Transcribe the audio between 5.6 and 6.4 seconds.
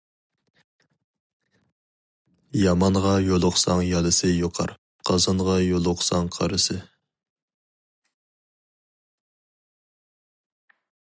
يولۇقساڭ